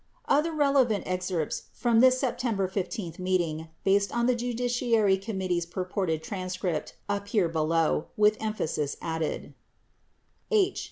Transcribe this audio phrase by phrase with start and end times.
[0.27, 6.95] Other relevant excerpts from this September 15 meeting based on the Judiciary Committee's purported transcript
[7.07, 9.53] appear below, with emphasis added:
[10.49, 10.79] H.